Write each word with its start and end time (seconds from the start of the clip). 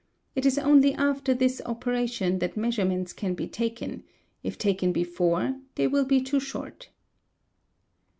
It 0.33 0.47
is 0.47 0.57
only 0.57 0.95
after 0.95 1.31
this 1.35 1.61
| 1.63 1.65
operation 1.67 2.39
that 2.39 2.57
measurements 2.57 3.13
can 3.13 3.35
be 3.35 3.47
taken; 3.47 4.03
if 4.41 4.57
taken 4.57 4.91
before 4.91 5.59
they 5.75 5.85
will 5.85 6.05
| 6.05 6.05
be 6.05 6.19
too 6.21 6.39
short. 6.39 6.89